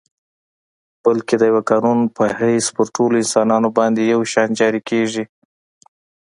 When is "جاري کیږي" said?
4.59-5.23